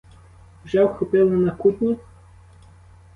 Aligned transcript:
Вже 0.65 0.85
вхопили 0.85 1.37
на 1.37 1.51
кутні? 1.51 1.95